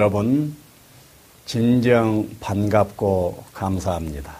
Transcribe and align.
여러분, 0.00 0.56
진정 1.44 2.26
반갑고 2.40 3.44
감사합니다. 3.52 4.34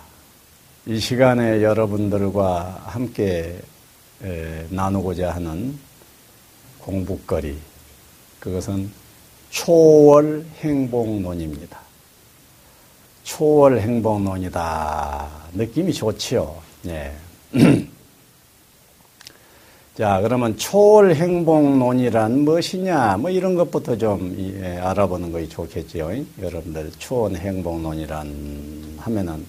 이 0.87 0.99
시간에 0.99 1.63
여러분들과 1.63 2.83
함께 2.87 3.61
나누고자 4.71 5.33
하는 5.35 5.79
공부거리, 6.79 7.59
그것은 8.39 8.91
초월 9.51 10.47
행복론입니다. 10.61 11.79
초월 13.25 13.81
행복론이다. 13.81 15.29
느낌이 15.53 15.92
좋지요. 15.92 16.56
예. 16.87 17.12
자, 20.01 20.19
그러면 20.23 20.57
초월 20.57 21.15
행복론이란 21.15 22.39
무엇이냐? 22.39 23.19
뭐 23.19 23.29
이런 23.29 23.55
것부터 23.55 23.99
좀 23.99 24.35
예, 24.39 24.79
알아보는 24.79 25.31
것이 25.31 25.47
좋겠지요. 25.51 26.11
여러분들 26.41 26.91
초월 26.99 27.37
행복론이란 27.37 28.97
하면은 28.97 29.45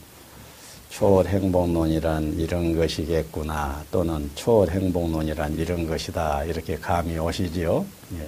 초월 0.90 1.28
행복론이란 1.28 2.34
이런 2.38 2.76
것이겠구나. 2.76 3.86
또는 3.92 4.30
초월 4.36 4.72
행복론이란 4.72 5.54
이런 5.58 5.88
것이다. 5.88 6.44
이렇게 6.44 6.76
감이 6.76 7.18
오시지요. 7.18 7.86
예. 8.16 8.28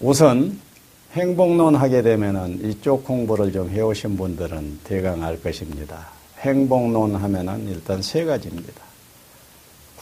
우선 0.00 0.58
행복론 1.12 1.74
하게 1.74 2.00
되면은 2.00 2.70
이쪽 2.70 3.04
공부를 3.04 3.52
좀 3.52 3.68
해오신 3.68 4.16
분들은 4.16 4.80
대강 4.84 5.22
알 5.22 5.42
것입니다. 5.42 6.06
행복론 6.40 7.16
하면은 7.16 7.68
일단 7.68 8.00
세 8.00 8.24
가지입니다. 8.24 8.85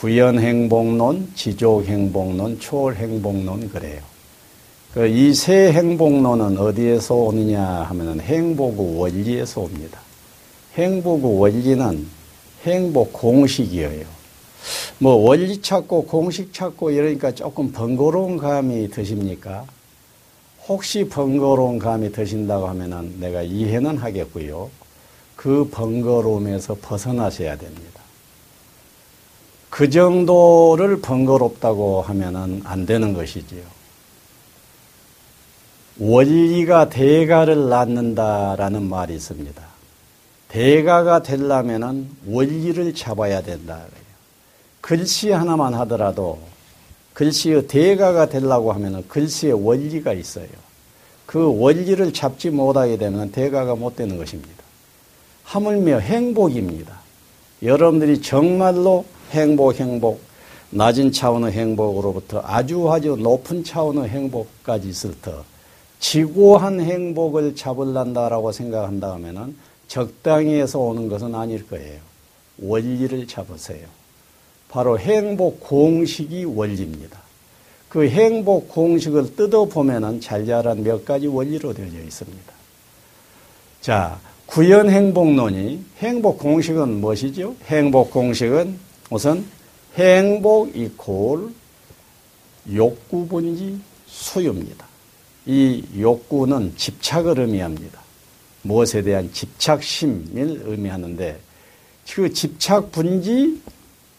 구현행복론, 0.05 1.33
지족행복론, 1.35 2.61
초월행복론 2.61 3.71
그래요. 3.71 4.03
그 4.93 5.09
이 5.09 5.33
세 5.33 5.73
행복론은 5.73 6.59
어디에서 6.59 7.15
오느냐 7.15 7.65
하면은 7.65 8.21
행복의 8.21 8.99
원리에서 9.01 9.63
옵니다. 9.63 9.99
행복의 10.75 11.41
원리는 11.41 12.07
행복 12.67 13.15
공식이에요. 13.15 14.05
뭐 14.99 15.15
원리 15.15 15.63
찾고 15.63 16.05
공식 16.05 16.53
찾고 16.53 16.91
이러니까 16.91 17.33
조금 17.33 17.73
번거로운 17.73 18.37
감이 18.37 18.91
드십니까? 18.91 19.65
혹시 20.69 21.09
번거로운 21.09 21.79
감이 21.79 22.13
드신다고 22.13 22.69
하면은 22.69 23.19
내가 23.21 23.41
이해는 23.41 23.97
하겠고요. 23.97 24.69
그 25.35 25.67
번거로움에서 25.73 26.77
벗어나셔야 26.83 27.57
됩니다. 27.57 27.94
그 29.75 29.91
정도를 29.91 31.01
번거롭다고 31.01 32.03
하면은 32.03 32.63
안 32.63 32.87
되는 32.87 33.13
것이지요. 33.13 33.63
원리가 35.99 36.91
대가를 36.91 37.69
낳는다라는 37.69 38.89
말이 38.89 39.17
있습니다. 39.17 39.61
대가가 40.47 41.25
되려면은 41.25 42.09
원리를 42.29 42.95
잡아야 42.95 43.43
된다. 43.43 43.81
글씨 44.81 45.33
하나만 45.33 45.75
하더라도 45.75 46.39
글씨의 47.15 47.67
대가가 47.67 48.29
되려고 48.29 48.73
하면은 48.75 49.03
글씨의 49.09 49.55
원리가 49.55 50.13
있어요. 50.13 50.47
그 51.27 51.53
원리를 51.59 52.13
잡지 52.13 52.49
못하게 52.51 52.97
되면 52.97 53.33
대가가 53.33 53.75
못 53.75 53.97
되는 53.97 54.19
것입니다. 54.19 54.63
하물며 55.43 55.99
행복입니다. 55.99 57.01
여러분들이 57.61 58.23
정말로 58.23 59.05
행복, 59.35 59.79
행복, 59.81 60.21
낮은 60.71 61.13
차원의 61.13 61.53
행복으로부터 61.53 62.43
아주 62.45 62.91
아주 62.91 63.17
높은 63.17 63.63
차원의 63.63 64.09
행복까지 64.09 64.89
있을 64.89 65.21
터 65.21 65.45
지고한 65.99 66.81
행복을 66.81 67.55
잡을란다라고 67.55 68.53
생각한다 68.53 69.13
하면은 69.15 69.57
적당히 69.89 70.55
해서 70.55 70.79
오는 70.79 71.09
것은 71.09 71.35
아닐 71.35 71.67
거예요. 71.67 72.01
원리를 72.59 73.27
잡으세요. 73.27 73.87
바로 74.69 74.99
행복 74.99 75.61
공식이 75.61 76.45
원리입니다. 76.45 77.19
그 77.89 78.09
행복 78.09 78.69
공식을 78.71 79.37
뜯어보면은 79.37 80.21
잘자란 80.21 80.83
몇 80.83 81.05
가지 81.05 81.27
원리로 81.27 81.73
되어져 81.75 81.99
있습니다. 81.99 82.53
자, 83.81 84.19
구현 84.47 84.91
행복론이 84.91 85.85
행복 85.99 86.39
공식은 86.39 87.01
무엇이죠? 87.01 87.55
행복 87.67 88.11
공식은 88.11 88.79
우선 89.11 89.47
행복 89.97 90.77
이콜 90.77 91.53
욕구분지 92.73 93.81
소유입니다. 94.07 94.87
이 95.47 95.85
욕구는 95.99 96.75
집착을 96.77 97.39
의미합니다. 97.39 98.01
무엇에 98.63 99.03
대한 99.03 99.31
집착심을 99.33 100.63
의미하는데 100.65 101.39
그 102.15 102.33
집착 102.33 102.93
분지 102.93 103.61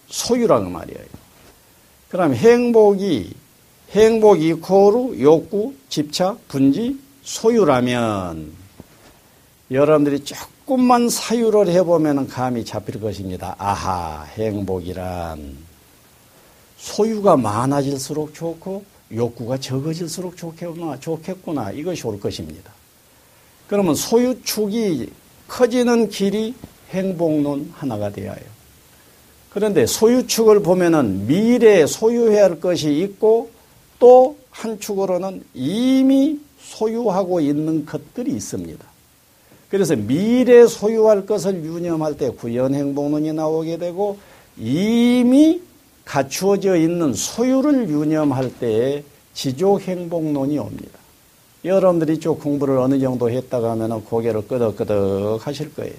소유라는 0.08 0.72
말이에요. 0.72 1.06
그럼 2.10 2.34
행복이 2.34 3.34
행복 3.92 4.42
이코르 4.42 5.20
욕구 5.20 5.74
집착 5.90 6.48
분지 6.48 7.00
소유라면 7.24 8.52
여러분들이 9.72 10.24
조금만 10.66 11.10
사유를 11.10 11.68
해보면 11.68 12.28
감이 12.28 12.66
잡힐 12.66 13.00
것입니다. 13.00 13.56
아하, 13.60 14.24
행복이란 14.36 15.56
소유가 16.78 17.38
많아질수록 17.38 18.34
좋고 18.34 18.84
욕구가 19.14 19.60
적어질수록 19.60 20.36
좋겠구나, 20.36 21.00
좋겠구나. 21.00 21.72
이것이 21.72 22.08
올 22.08 22.20
것입니다. 22.20 22.72
그러면 23.68 23.94
소유축이 23.94 25.12
커지는 25.48 26.10
길이 26.10 26.56
행복론 26.90 27.72
하나가 27.76 28.10
되어요. 28.10 28.56
그런데 29.52 29.86
소유축을 29.86 30.64
보면은 30.64 31.28
미래에 31.28 31.86
소유해야 31.86 32.46
할 32.46 32.60
것이 32.60 33.00
있고 33.00 33.52
또 34.00 34.36
한 34.56 34.80
축으로는 34.80 35.44
이미 35.54 36.40
소유하고 36.60 37.42
있는 37.42 37.86
것들이 37.86 38.32
있습니다. 38.32 38.95
그래서 39.76 39.94
미래 39.98 40.66
소유할 40.68 41.26
것을 41.26 41.66
유념할 41.66 42.16
때 42.16 42.30
구현행복론이 42.30 43.34
나오게 43.34 43.78
되고 43.78 44.18
이미 44.58 45.62
갖추어져 46.06 46.78
있는 46.78 47.14
소유를 47.14 47.90
유념할 47.90 48.58
때에 48.58 49.04
지족행복론이 49.34 50.58
옵니다. 50.60 50.98
여러분들이 51.66 52.22
쪽 52.22 52.40
공부를 52.40 52.78
어느 52.78 52.98
정도 53.02 53.30
했다가 53.30 53.72
하면 53.72 54.06
고개를 54.06 54.48
끄덕끄덕 54.48 55.46
하실 55.46 55.76
거예요. 55.76 55.94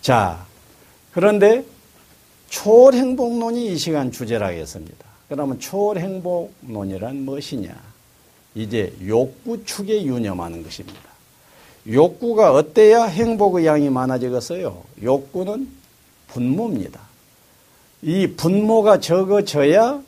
자, 0.00 0.44
그런데 1.12 1.64
초월행복론이 2.48 3.72
이 3.72 3.78
시간 3.78 4.10
주제라겠습니다. 4.10 5.06
그러면 5.28 5.60
초월행복론이란 5.60 7.18
무엇이냐? 7.18 7.72
이제 8.56 8.92
욕구축에 9.06 10.02
유념하는 10.02 10.64
것입니다. 10.64 11.07
욕구가 11.90 12.52
어때야 12.52 13.04
행복의 13.04 13.66
양이 13.66 13.88
많아지겠어요? 13.88 14.84
욕구는 15.02 15.68
분모입니다. 16.28 17.00
이 18.02 18.26
분모가 18.26 19.00
적어져야 19.00 20.02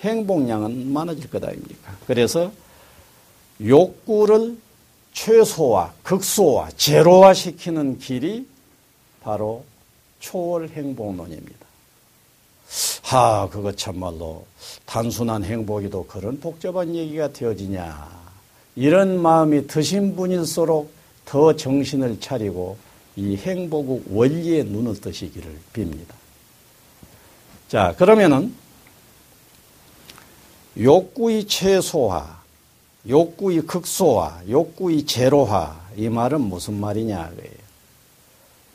행복량은 0.00 0.92
많아질 0.92 1.30
것 1.30 1.44
아닙니까? 1.44 1.96
그래서 2.06 2.52
욕구를 3.64 4.58
최소화, 5.12 5.92
극소화, 6.02 6.70
제로화 6.76 7.34
시키는 7.34 7.98
길이 7.98 8.46
바로 9.22 9.64
초월 10.18 10.68
행복론입니다. 10.70 11.66
하, 13.02 13.48
그거 13.48 13.70
참말로 13.72 14.46
단순한 14.86 15.44
행복이도 15.44 16.06
그런 16.06 16.40
복잡한 16.40 16.94
얘기가 16.94 17.32
되어지냐. 17.32 18.21
이런 18.74 19.20
마음이 19.20 19.66
드신 19.66 20.16
분일수록 20.16 20.92
더 21.24 21.54
정신을 21.54 22.20
차리고 22.20 22.76
이 23.16 23.36
행복의 23.36 24.02
원리에 24.10 24.62
눈을 24.62 25.00
뜨시기를 25.00 25.58
빕니다. 25.72 26.14
자, 27.68 27.94
그러면은 27.96 28.54
욕구의 30.78 31.46
최소화, 31.46 32.40
욕구의 33.08 33.62
극소화, 33.62 34.42
욕구의 34.48 35.04
제로화 35.04 35.80
이 35.96 36.08
말은 36.08 36.40
무슨 36.40 36.80
말이냐 36.80 37.30
그래요. 37.30 37.61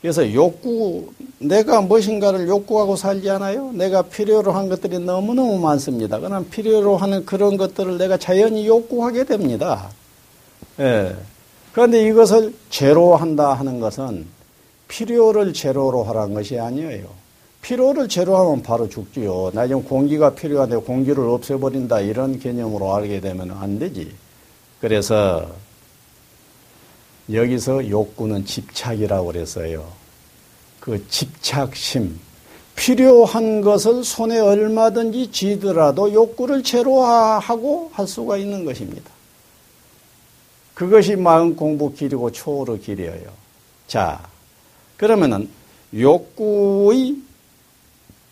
그래서 0.07 0.33
욕구 0.33 1.11
내가 1.37 1.81
무엇인가를 1.81 2.47
욕구하고 2.47 2.95
살지 2.95 3.29
않아요? 3.29 3.73
내가 3.73 4.03
필요로 4.03 4.53
한 4.53 4.69
것들이 4.69 4.99
너무너무 4.99 5.59
많습니다. 5.59 6.17
그럼 6.21 6.47
필요로 6.49 6.95
하는 6.95 7.25
그런 7.25 7.57
것들을 7.57 7.97
내가 7.97 8.15
자연히 8.15 8.65
욕구하게 8.65 9.25
됩니다. 9.25 9.89
예. 10.79 11.13
그런데 11.73 12.07
이것을 12.07 12.53
제로 12.69 13.17
한다 13.17 13.51
하는 13.51 13.81
것은 13.81 14.25
필요를 14.87 15.51
제로로 15.51 16.05
하라는 16.05 16.35
것이 16.35 16.57
아니에요. 16.57 17.07
피로를 17.61 18.07
제로하면 18.07 18.63
바로 18.63 18.87
죽지요. 18.87 19.51
나 19.53 19.67
지금 19.67 19.83
공기가 19.83 20.33
필요한데 20.33 20.77
공기를 20.77 21.21
없애버린다 21.21 21.99
이런 21.99 22.39
개념으로 22.39 22.95
알게 22.95 23.19
되면 23.19 23.51
안 23.51 23.77
되지. 23.77 24.09
그래서 24.79 25.47
여기서 27.31 27.89
욕구는 27.89 28.45
집착이라고 28.45 29.27
그랬어요. 29.27 29.91
그 30.79 31.07
집착심, 31.09 32.19
필요한 32.75 33.61
것을 33.61 34.03
손에 34.03 34.39
얼마든지 34.39 35.31
쥐더라도 35.31 36.13
욕구를 36.13 36.63
제로화하고 36.63 37.91
할 37.93 38.07
수가 38.07 38.37
있는 38.37 38.63
것입니다. 38.63 39.11
그것이 40.73 41.15
마음 41.15 41.55
공부 41.55 41.93
길이고 41.93 42.31
초월의 42.31 42.81
길이에요. 42.81 43.31
자, 43.87 44.21
그러면은 44.95 45.49
욕구의 45.93 47.17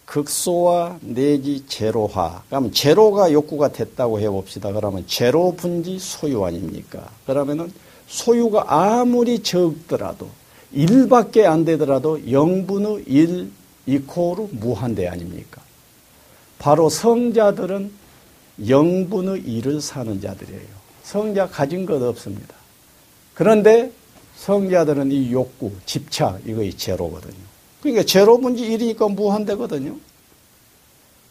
극소화 0.05 0.99
내지 1.01 1.65
제로화. 1.67 2.43
그러면 2.47 2.71
제로가 2.71 3.31
욕구가 3.31 3.71
됐다고 3.71 4.19
해봅시다. 4.19 4.71
그러면 4.71 5.03
제로 5.07 5.55
분지 5.55 5.97
소유 5.97 6.45
아닙니까? 6.45 7.09
그러면은 7.25 7.73
소유가 8.07 8.65
아무리 8.67 9.39
적더라도 9.39 10.29
1밖에 10.73 11.45
안 11.45 11.65
되더라도 11.65 12.19
0분의 12.19 13.03
1 13.07 13.51
이코르 13.87 14.49
무한대 14.51 15.07
아닙니까? 15.07 15.61
바로 16.59 16.89
성자들은 16.89 17.91
0분의 18.61 19.45
1을 19.45 19.81
사는 19.81 20.19
자들이에요. 20.19 20.85
성자 21.03 21.49
가진 21.49 21.85
것 21.85 22.01
없습니다. 22.01 22.55
그런데 23.33 23.91
성자들은 24.37 25.11
이 25.11 25.31
욕구, 25.31 25.71
집착, 25.85 26.41
이거 26.45 26.67
제로거든요. 26.77 27.33
그러니까 27.81 28.03
제로 28.03 28.39
분지 28.39 28.63
1이니까 28.63 29.13
무한대거든요. 29.13 29.97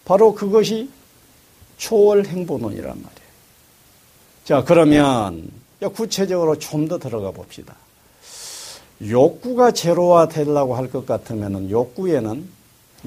바로 0.04 0.34
그것이 0.34 0.88
초월 1.78 2.26
행보론이란 2.26 2.88
말이에요. 2.88 3.24
자, 4.44 4.64
그러면 4.64 5.50
구체적으로 5.88 6.58
좀 6.58 6.88
더 6.88 6.98
들어가 6.98 7.30
봅시다. 7.30 7.74
욕구가 9.06 9.72
제로화 9.72 10.28
되려고 10.28 10.74
할 10.76 10.88
것 10.90 11.04
같으면 11.06 11.70
욕구에는 11.70 12.46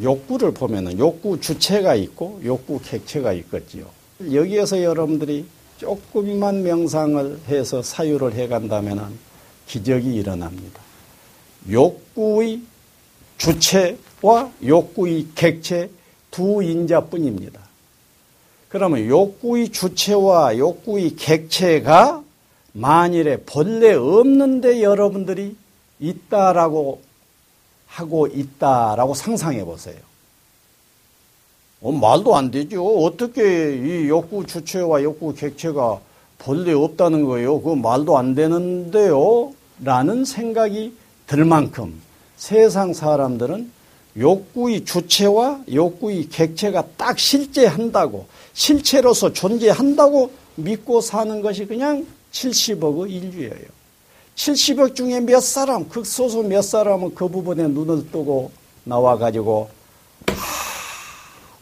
욕구를 0.01 0.51
보면은 0.53 0.99
욕구 0.99 1.39
주체가 1.39 1.95
있고 1.95 2.41
욕구 2.43 2.79
객체가 2.81 3.33
있겠지요. 3.33 3.85
여기에서 4.31 4.83
여러분들이 4.83 5.45
조금만 5.77 6.63
명상을 6.63 7.39
해서 7.47 7.81
사유를 7.81 8.33
해 8.33 8.47
간다면 8.47 9.17
기적이 9.67 10.15
일어납니다. 10.15 10.81
욕구의 11.69 12.61
주체와 13.37 14.51
욕구의 14.65 15.27
객체 15.35 15.89
두 16.31 16.61
인자뿐입니다. 16.63 17.59
그러면 18.69 19.05
욕구의 19.07 19.69
주체와 19.69 20.57
욕구의 20.57 21.15
객체가 21.15 22.23
만일에 22.77 23.37
본래 23.37 23.93
없는데 23.93 24.83
여러분들이 24.83 25.55
있다라고 25.99 27.01
하고 27.87 28.27
있다라고 28.27 29.15
상상해 29.15 29.65
보세요. 29.65 29.95
어, 31.81 31.91
말도 31.91 32.35
안 32.35 32.51
되죠. 32.51 32.85
어떻게 32.85 33.77
이 33.77 34.07
욕구 34.09 34.45
주체와 34.45 35.01
욕구 35.01 35.33
객체가 35.33 35.99
본래 36.37 36.73
없다는 36.73 37.25
거예요. 37.25 37.61
그 37.61 37.73
말도 37.73 38.15
안 38.15 38.35
되는데요. 38.35 39.53
라는 39.83 40.23
생각이 40.23 40.93
들 41.25 41.45
만큼 41.45 41.99
세상 42.35 42.93
사람들은 42.93 43.71
욕구의 44.17 44.85
주체와 44.85 45.61
욕구의 45.71 46.29
객체가 46.29 46.83
딱 46.95 47.17
실제한다고 47.17 48.27
실체로서 48.53 49.33
존재한다고 49.33 50.31
믿고 50.55 51.01
사는 51.01 51.41
것이 51.41 51.65
그냥 51.65 52.05
70억의 52.31 53.11
인류예요. 53.11 53.77
70억 54.35 54.95
중에 54.95 55.19
몇 55.19 55.39
사람, 55.41 55.87
극소수 55.89 56.43
몇 56.43 56.61
사람은 56.61 57.15
그 57.15 57.27
부분에 57.27 57.67
눈을 57.67 58.11
뜨고 58.11 58.51
나와가지고 58.83 59.69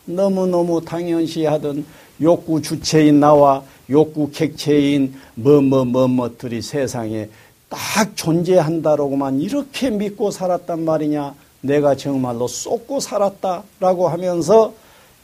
너무너무 0.06 0.84
당연시하던 0.84 1.86
욕구 2.22 2.62
주체인 2.62 3.20
나와 3.20 3.64
욕구 3.90 4.30
객체인 4.32 5.16
뭐뭐뭐뭐들이 5.36 6.62
세상에 6.62 7.30
딱 7.70 8.16
존재한다라고만 8.16 9.42
이렇게 9.42 9.90
믿고 9.90 10.32
살았단 10.32 10.86
말이냐. 10.86 11.36
내가 11.62 11.96
정말로 11.96 12.48
쏟고 12.48 13.00
살았다라고 13.00 14.08
하면서 14.08 14.74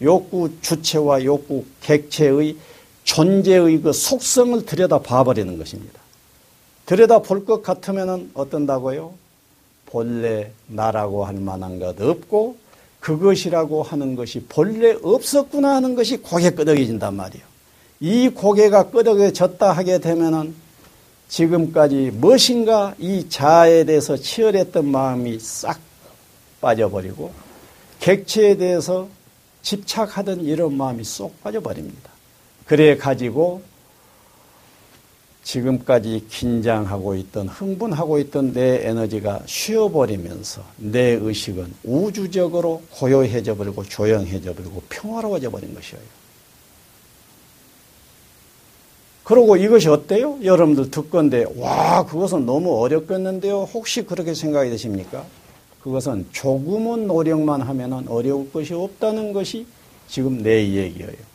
욕구 0.02 0.50
주체와 0.62 1.24
욕구 1.24 1.64
객체의 1.82 2.58
존재의 3.04 3.82
그 3.82 3.94
속성을 3.94 4.66
들여다 4.66 5.00
봐버리는 5.00 5.58
것입니다. 5.58 6.00
들여다 6.86 7.20
볼 7.20 7.46
것 7.46 7.62
같으면 7.64 8.32
어떤다고요? 8.34 9.14
본래 9.88 10.52
나라고 10.68 11.26
할 11.26 11.36
만한 11.36 11.80
것 11.80 12.00
없고 12.02 12.58
그것이라고 13.00 13.84
하는 13.84 14.16
것이 14.16 14.46
본래 14.48 14.96
없었구나 15.02 15.76
하는 15.76 15.96
것이 15.96 16.18
고개 16.18 16.52
끄덕여진단 16.52 17.16
말이에요. 17.16 17.44
이 18.00 18.30
고개가 18.30 18.90
끄덕여졌다 18.92 19.72
하게 19.72 20.00
되면은 20.00 20.54
지금까지 21.28 22.12
무엇인가 22.14 22.94
이 23.00 23.28
자아에 23.30 23.86
대해서 23.86 24.18
치열했던 24.18 24.86
마음이 24.86 25.40
싹 25.40 25.80
빠져버리고 26.62 27.32
객체에 28.00 28.58
대해서 28.58 29.08
집착하던 29.62 30.42
이런 30.42 30.76
마음이 30.76 31.04
쏙 31.04 31.42
빠져버립니다. 31.44 32.11
그래 32.72 32.96
가지고 32.96 33.62
지금까지 35.44 36.28
긴장하고 36.30 37.16
있던 37.16 37.50
흥분하고 37.50 38.18
있던 38.20 38.54
내 38.54 38.88
에너지가 38.88 39.42
쉬어버리면서 39.46 40.64
내 40.78 41.20
의식은 41.22 41.74
우주적으로 41.84 42.82
고요해져 42.92 43.58
버리고 43.58 43.84
조용해져 43.84 44.54
버리고 44.54 44.82
평화로워져 44.88 45.50
버린 45.50 45.76
것이에요. 45.76 46.02
그리고 49.26 49.58
이것이 49.58 49.90
어때요? 49.90 50.40
여러분들 50.42 50.92
듣건데 50.92 51.44
와 51.58 52.06
그것은 52.06 52.46
너무 52.46 52.80
어렵겠는데요. 52.80 53.64
혹시 53.64 54.04
그렇게 54.04 54.34
생각이 54.34 54.70
되십니까? 54.70 55.26
그것은 55.84 56.26
조금은 56.32 57.08
노력만 57.08 57.64
하면 57.64 58.08
어려울 58.08 58.50
것이 58.50 58.74
없다는 58.74 59.34
것이 59.34 59.66
지금 60.08 60.42
내 60.42 60.62
얘기예요. 60.62 61.31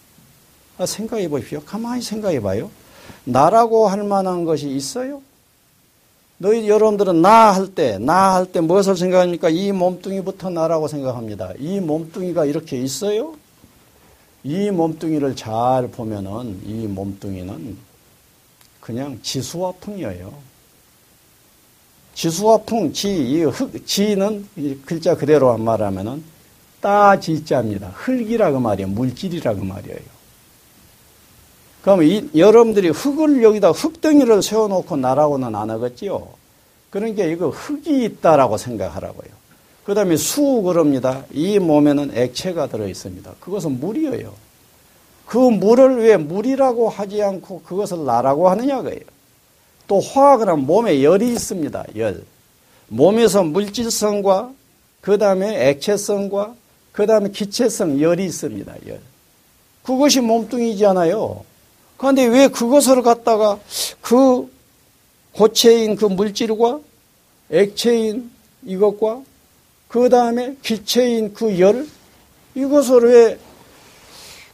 아, 0.78 0.86
생각해 0.86 1.28
보십시오. 1.28 1.60
가만히 1.64 2.02
생각해 2.02 2.40
봐요. 2.40 2.70
나라고 3.24 3.88
할 3.88 4.02
만한 4.04 4.44
것이 4.44 4.68
있어요? 4.68 5.22
너희 6.38 6.68
여러분들은 6.68 7.22
나 7.22 7.52
할 7.52 7.74
때, 7.74 7.98
나 7.98 8.34
할 8.34 8.46
때 8.52 8.60
무엇을 8.60 8.96
생각합니까? 8.96 9.48
이 9.48 9.72
몸뚱이부터 9.72 10.50
나라고 10.50 10.86
생각합니다. 10.86 11.52
이 11.58 11.80
몸뚱이가 11.80 12.44
이렇게 12.44 12.76
있어요? 12.78 13.34
이 14.44 14.70
몸뚱이를 14.70 15.34
잘 15.34 15.88
보면은 15.88 16.60
이 16.66 16.86
몸뚱이는 16.86 17.76
그냥 18.80 19.18
지수와 19.22 19.72
풍이에요. 19.80 20.32
지수와 22.14 22.58
풍, 22.58 22.92
지, 22.92 23.08
이 23.14 23.42
흙, 23.42 23.86
지는 23.86 24.46
글자 24.84 25.16
그대로 25.16 25.56
말하면은 25.58 26.22
따 26.80 27.18
지자입니다. 27.18 27.88
흙이라고 27.94 28.60
말이에요. 28.60 28.88
물질이라고 28.88 29.64
말이에요. 29.64 30.15
그럼 31.86 32.02
이, 32.02 32.28
여러분들이 32.34 32.88
흙을 32.88 33.44
여기다 33.44 33.70
흙덩이를 33.70 34.42
세워놓고 34.42 34.96
나라고는 34.96 35.54
안 35.54 35.70
하겠지요. 35.70 36.26
그러니까 36.90 37.22
이거 37.22 37.50
흙이 37.50 38.04
있다라고 38.04 38.56
생각하라고요. 38.56 39.30
그 39.84 39.94
다음에 39.94 40.16
수 40.16 40.62
그럽니다. 40.62 41.24
이 41.30 41.60
몸에는 41.60 42.10
액체가 42.12 42.66
들어 42.66 42.88
있습니다. 42.88 43.34
그것은 43.38 43.78
물이에요. 43.78 44.32
그 45.26 45.38
물을 45.38 45.98
왜 46.02 46.16
물이라고 46.16 46.88
하지 46.88 47.22
않고 47.22 47.62
그것을 47.62 48.04
나라고 48.04 48.50
하느냐 48.50 48.82
고해요. 48.82 48.98
또 49.86 50.00
화학은 50.00 50.48
하면 50.48 50.66
몸에 50.66 51.04
열이 51.04 51.28
있습니다. 51.34 51.84
열. 51.98 52.24
몸에서 52.88 53.44
물질성과 53.44 54.50
그 55.00 55.18
다음에 55.18 55.68
액체성과 55.68 56.52
그 56.90 57.06
다음에 57.06 57.30
기체성 57.30 58.00
열이 58.00 58.24
있습니다. 58.24 58.74
열. 58.88 58.98
그것이 59.84 60.20
몸뚱이잖아요. 60.20 61.44
그런데 61.96 62.24
왜 62.26 62.48
그것을 62.48 63.02
갖다가 63.02 63.58
그 64.00 64.50
고체인 65.32 65.96
그 65.96 66.04
물질과 66.06 66.80
액체인 67.50 68.30
이것과 68.64 69.22
그 69.88 70.08
다음에 70.08 70.56
기체인 70.62 71.32
그 71.32 71.58
열, 71.60 71.86
이것을 72.54 73.04
왜 73.12 73.38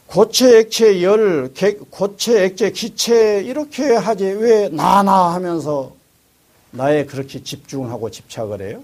고체, 0.06 0.58
액체, 0.58 1.02
열, 1.02 1.52
고체, 1.90 2.44
액체, 2.44 2.70
기체 2.70 3.42
이렇게 3.42 3.94
하지 3.94 4.24
왜 4.24 4.68
나나 4.68 5.32
하면서 5.32 5.92
나에 6.70 7.06
그렇게 7.06 7.42
집중하고 7.42 8.10
집착을 8.10 8.60
해요? 8.60 8.82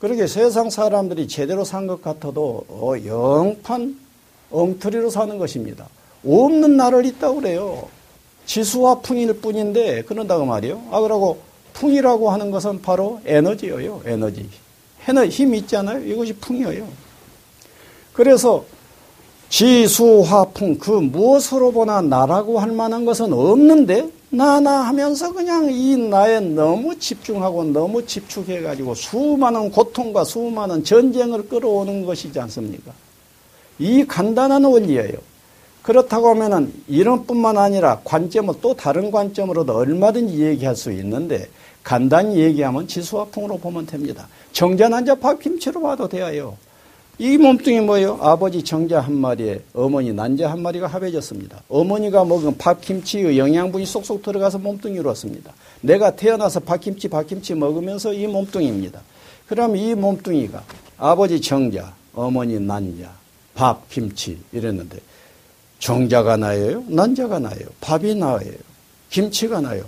그렇게 0.00 0.26
세상 0.26 0.68
사람들이 0.68 1.28
제대로 1.28 1.64
산 1.64 1.86
것 1.86 2.02
같아도 2.02 2.64
어, 2.68 2.94
영판 3.04 3.96
엉터리로 4.50 5.10
사는 5.10 5.38
것입니다. 5.38 5.88
없는 6.26 6.76
나를 6.76 7.04
있다고 7.06 7.40
그래요. 7.40 7.88
지수와 8.46 9.00
풍일 9.00 9.40
뿐인데 9.40 10.02
그런다고 10.02 10.44
말이요. 10.44 10.82
아 10.90 11.00
그러고 11.00 11.38
풍이라고 11.74 12.30
하는 12.30 12.50
것은 12.50 12.82
바로 12.82 13.20
에너지예요. 13.24 14.02
에너지. 14.04 14.48
힘이 15.28 15.58
있잖아요. 15.58 16.04
이것이 16.04 16.32
풍이에요. 16.34 16.86
그래서 18.12 18.64
지수화풍 19.48 20.78
그 20.78 20.90
무엇으로 20.90 21.72
보나 21.72 22.00
나라고 22.00 22.58
할 22.58 22.72
만한 22.72 23.04
것은 23.04 23.32
없는데 23.32 24.08
나나 24.30 24.80
하면서 24.80 25.32
그냥 25.32 25.68
이 25.70 25.96
나에 25.96 26.40
너무 26.40 26.98
집중하고 26.98 27.64
너무 27.64 28.04
집중해 28.04 28.62
가지고 28.62 28.94
수많은 28.94 29.70
고통과 29.70 30.24
수많은 30.24 30.82
전쟁을 30.82 31.48
끌어오는 31.48 32.04
것이지 32.04 32.40
않습니까? 32.40 32.92
이 33.78 34.04
간단한 34.04 34.64
원리예요. 34.64 35.33
그렇다고 35.84 36.30
하면은 36.30 36.72
이런 36.88 37.26
뿐만 37.26 37.58
아니라 37.58 38.00
관점을 38.04 38.54
또 38.62 38.74
다른 38.74 39.10
관점으로도 39.10 39.76
얼마든지 39.76 40.42
얘기할 40.42 40.74
수 40.74 40.90
있는데 40.90 41.46
간단히 41.82 42.38
얘기하면 42.38 42.88
지수화풍으로 42.88 43.58
보면 43.58 43.84
됩니다. 43.84 44.26
정자 44.52 44.88
난자 44.88 45.16
밥 45.16 45.38
김치로 45.38 45.82
봐도 45.82 46.08
돼요. 46.08 46.56
이 47.18 47.36
몸뚱이 47.36 47.80
뭐예요? 47.80 48.18
아버지 48.22 48.64
정자 48.64 49.00
한 49.00 49.14
마리에 49.14 49.60
어머니 49.74 50.10
난자 50.10 50.50
한 50.50 50.62
마리가 50.62 50.86
합해졌습니다. 50.86 51.62
어머니가 51.68 52.24
먹은 52.24 52.56
밥김치의 52.56 53.38
영양분이 53.38 53.84
쏙쏙 53.84 54.22
들어가서 54.22 54.58
몸뚱이로 54.58 55.06
왔습니다. 55.10 55.52
내가 55.82 56.16
태어나서 56.16 56.60
밥김치 56.60 57.08
밥김치 57.08 57.54
먹으면서 57.56 58.14
이 58.14 58.26
몸뚱이입니다. 58.26 59.02
그럼 59.46 59.76
이 59.76 59.94
몸뚱이가 59.94 60.64
아버지 60.96 61.42
정자, 61.42 61.94
어머니 62.14 62.58
난자, 62.58 63.12
밥, 63.54 63.86
김치 63.90 64.38
이랬는데 64.50 64.98
정자가 65.84 66.38
나요? 66.38 66.82
난자가 66.86 67.38
나요? 67.40 67.58
밥이 67.82 68.14
나요? 68.14 68.40
김치가 69.10 69.60
나요? 69.60 69.84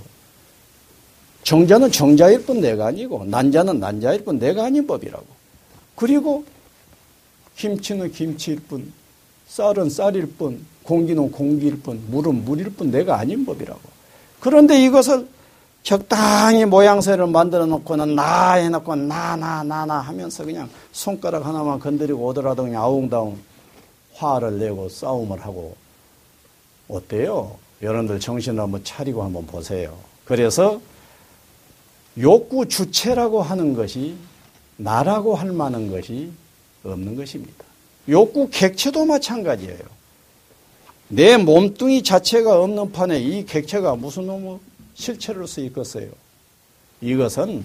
정자는 1.42 1.90
정자일 1.90 2.44
뿐 2.44 2.60
내가 2.60 2.88
아니고 2.88 3.24
난자는 3.24 3.80
난자일 3.80 4.22
뿐 4.22 4.38
내가 4.38 4.66
아닌 4.66 4.86
법이라고. 4.86 5.24
그리고 5.94 6.44
김치는 7.56 8.12
김치일 8.12 8.60
뿐, 8.68 8.92
쌀은 9.48 9.88
쌀일 9.88 10.26
뿐, 10.36 10.66
공기는 10.82 11.32
공기일 11.32 11.80
뿐, 11.80 12.04
물은 12.10 12.44
물일 12.44 12.74
뿐 12.74 12.90
내가 12.90 13.18
아닌 13.18 13.46
법이라고. 13.46 13.80
그런데 14.40 14.78
이것을 14.84 15.26
적당히 15.82 16.66
모양새를 16.66 17.26
만들어 17.26 17.64
놓고는 17.64 18.14
나 18.14 18.52
해놓고 18.52 18.96
나, 18.96 19.34
나, 19.36 19.62
나, 19.62 19.86
나 19.86 20.00
하면서 20.00 20.44
그냥 20.44 20.68
손가락 20.92 21.46
하나만 21.46 21.78
건드리고 21.78 22.22
오더라도 22.26 22.64
그냥 22.64 22.82
아웅다웅 22.82 23.38
화를 24.12 24.58
내고 24.58 24.90
싸움을 24.90 25.40
하고 25.40 25.85
어때요? 26.88 27.58
여러분들 27.82 28.20
정신을 28.20 28.62
한번 28.62 28.82
차리고 28.84 29.22
한번 29.22 29.46
보세요. 29.46 29.96
그래서 30.24 30.80
욕구 32.18 32.66
주체라고 32.66 33.42
하는 33.42 33.74
것이 33.74 34.16
나라고 34.76 35.34
할 35.34 35.52
만한 35.52 35.90
것이 35.90 36.30
없는 36.84 37.16
것입니다. 37.16 37.64
욕구 38.08 38.48
객체도 38.50 39.04
마찬가지예요. 39.04 39.96
내 41.08 41.36
몸뚱이 41.36 42.02
자체가 42.02 42.62
없는 42.62 42.92
판에 42.92 43.20
이 43.20 43.44
객체가 43.44 43.96
무슨 43.96 44.26
놈의 44.26 44.58
실체를 44.94 45.46
수 45.46 45.60
있겠어요? 45.60 46.08
이것은 47.00 47.64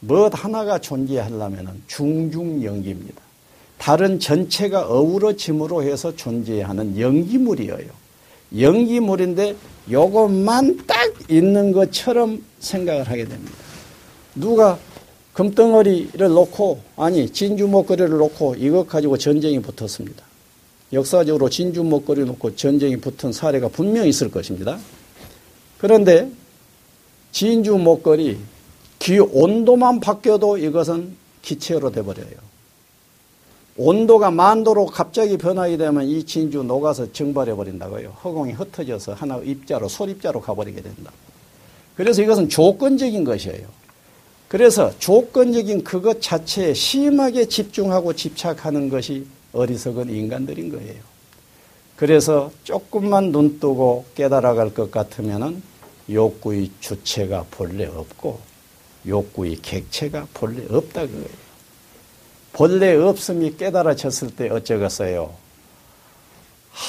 뭐 0.00 0.28
하나가 0.28 0.78
존재하려면 0.78 1.82
중중연기입니다. 1.86 3.22
다른 3.78 4.18
전체가 4.18 4.88
어우러짐으로 4.88 5.82
해서 5.82 6.14
존재하는 6.14 6.98
연기물이에요. 6.98 8.07
연기물인데 8.56 9.56
요것만 9.90 10.86
딱 10.86 11.12
있는 11.30 11.72
것처럼 11.72 12.44
생각을 12.60 13.04
하게 13.04 13.24
됩니다. 13.24 13.52
누가 14.34 14.78
금덩어리를 15.32 16.18
놓고 16.18 16.80
아니 16.96 17.30
진주 17.30 17.66
목걸이를 17.68 18.10
놓고 18.10 18.56
이것 18.56 18.86
가지고 18.86 19.16
전쟁이 19.16 19.60
붙었습니다. 19.60 20.24
역사적으로 20.92 21.48
진주 21.48 21.84
목걸이 21.84 22.24
놓고 22.24 22.56
전쟁이 22.56 22.96
붙은 22.96 23.32
사례가 23.32 23.68
분명히 23.68 24.08
있을 24.08 24.30
것입니다. 24.30 24.78
그런데 25.78 26.30
진주 27.30 27.76
목걸이 27.76 28.38
기 28.98 29.18
온도만 29.20 30.00
바뀌어도 30.00 30.58
이것은 30.58 31.14
기체로 31.42 31.92
돼버려요. 31.92 32.47
온도가 33.78 34.32
만도로 34.32 34.86
갑자기 34.86 35.38
변하게 35.38 35.76
되면 35.76 36.04
이 36.04 36.24
진주 36.24 36.64
녹아서 36.64 37.10
증발해 37.12 37.54
버린다고요. 37.54 38.10
허공이 38.24 38.52
흩어져서 38.52 39.14
하나 39.14 39.38
입자로 39.38 39.88
솔입자로 39.88 40.40
가버리게 40.40 40.82
된다. 40.82 41.12
그래서 41.96 42.20
이것은 42.22 42.48
조건적인 42.48 43.22
것이에요. 43.22 43.66
그래서 44.48 44.90
조건적인 44.98 45.84
그것 45.84 46.20
자체에 46.20 46.74
심하게 46.74 47.44
집중하고 47.46 48.14
집착하는 48.14 48.88
것이 48.88 49.26
어리석은 49.52 50.10
인간들인 50.10 50.72
거예요. 50.72 51.00
그래서 51.94 52.50
조금만 52.64 53.30
눈 53.30 53.60
뜨고 53.60 54.06
깨달아갈 54.16 54.74
것 54.74 54.90
같으면은 54.90 55.62
욕구의 56.10 56.70
주체가 56.80 57.46
본래 57.50 57.86
없고 57.86 58.40
욕구의 59.06 59.56
객체가 59.62 60.26
본래 60.34 60.64
없다 60.68 61.06
그거예요. 61.06 61.47
본래 62.58 62.96
없음이 62.96 63.56
깨달아졌을 63.56 64.34
때 64.34 64.48
어쩌겠어요? 64.50 65.32
하, 66.72 66.86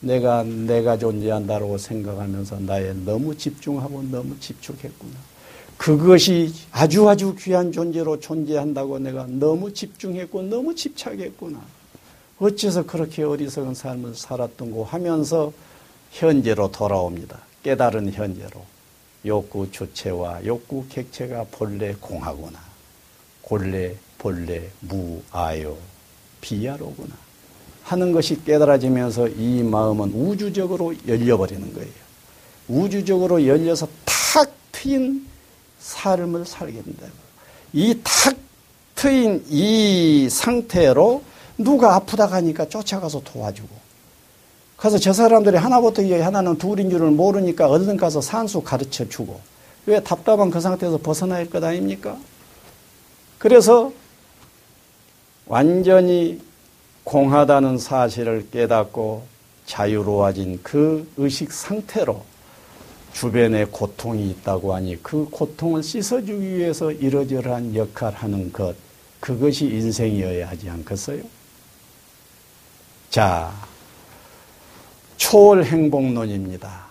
내가 0.00 0.42
내가 0.42 0.98
존재한다고 0.98 1.78
생각하면서 1.78 2.58
나에 2.58 2.92
너무 3.04 3.38
집중하고 3.38 4.02
너무 4.10 4.36
집중했구나. 4.40 5.12
그것이 5.76 6.52
아주 6.72 7.08
아주 7.08 7.36
귀한 7.38 7.70
존재로 7.70 8.18
존재한다고 8.18 8.98
내가 8.98 9.26
너무 9.28 9.72
집중했고 9.72 10.42
너무 10.42 10.74
집착했구나. 10.74 11.60
어째서 12.40 12.86
그렇게 12.86 13.22
어리석은 13.22 13.74
삶을 13.74 14.16
살았던고 14.16 14.86
하면서 14.86 15.52
현재로 16.10 16.72
돌아옵니다. 16.72 17.38
깨달은 17.62 18.10
현재로. 18.10 18.60
욕구 19.24 19.70
주체와 19.70 20.44
욕구 20.46 20.84
객체가 20.88 21.46
본래 21.52 21.94
공하구나. 22.00 22.69
본래 23.50 23.96
본래 24.16 24.62
무아요 24.78 25.76
비야로구나. 26.40 27.10
하는 27.82 28.12
것이 28.12 28.44
깨달아지면서 28.44 29.26
이 29.28 29.64
마음은 29.64 30.12
우주적으로 30.14 30.94
열려버리는 31.08 31.74
거예요. 31.74 31.90
우주적으로 32.68 33.44
열려서 33.44 33.88
탁 34.04 34.52
트인 34.70 35.26
삶을 35.80 36.46
살게 36.46 36.80
된다고. 36.80 37.12
이탁 37.72 38.36
트인 38.94 39.44
이 39.48 40.28
상태로 40.30 41.24
누가 41.58 41.96
아프다 41.96 42.28
가니까 42.28 42.68
쫓아가서 42.68 43.22
도와주고. 43.24 43.90
그래서 44.76 44.96
저 44.98 45.12
사람들이 45.12 45.56
하나부터 45.56 46.02
하나는 46.22 46.56
둘인 46.56 46.88
줄을 46.88 47.10
모르니까 47.10 47.68
얼른 47.68 47.96
가서 47.96 48.20
산수 48.20 48.60
가르쳐 48.60 49.08
주고. 49.08 49.40
왜 49.86 50.00
답답한 50.00 50.50
그 50.50 50.60
상태에서 50.60 50.98
벗어날 50.98 51.50
것 51.50 51.64
아닙니까? 51.64 52.16
그래서 53.40 53.90
완전히 55.46 56.42
공하다는 57.04 57.78
사실을 57.78 58.50
깨닫고 58.50 59.24
자유로워진 59.64 60.60
그 60.62 61.10
의식 61.16 61.50
상태로 61.50 62.22
주변에 63.14 63.64
고통이 63.64 64.30
있다고 64.30 64.74
하니 64.74 65.02
그 65.02 65.26
고통을 65.30 65.82
씻어주기 65.82 66.58
위해서 66.58 66.92
이러저러한 66.92 67.74
역할을 67.74 68.18
하는 68.18 68.52
것, 68.52 68.76
그것이 69.20 69.64
인생이어야 69.64 70.50
하지 70.50 70.68
않겠어요? 70.68 71.22
자, 73.08 73.50
초월 75.16 75.64
행복론입니다. 75.64 76.84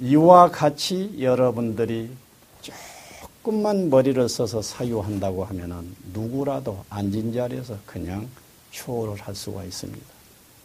이와 0.00 0.50
같이 0.50 1.16
여러분들이 1.18 2.10
조금만 3.50 3.90
머리를 3.90 4.28
써서 4.28 4.62
사유한다고 4.62 5.44
하면은 5.44 5.96
누구라도 6.12 6.84
앉은 6.88 7.32
자리에서 7.32 7.76
그냥 7.84 8.28
초월을 8.70 9.20
할 9.20 9.34
수가 9.34 9.64
있습니다. 9.64 10.06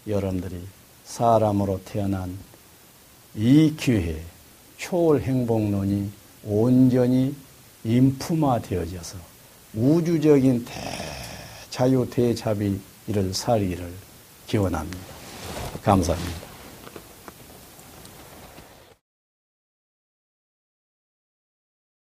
여러분들이 0.07 0.61
사람으로 1.03 1.81
태어난 1.83 2.37
이 3.33 3.73
기회에 3.75 4.21
초월 4.77 5.21
행복론이 5.21 6.11
온전히 6.45 7.33
인품화되어져서 7.83 9.17
우주적인 9.73 10.65
대자유 11.71 12.07
대자비를 12.11 13.33
살기를 13.33 13.91
기원합니다. 14.45 14.99
감사합니다. 15.81 16.54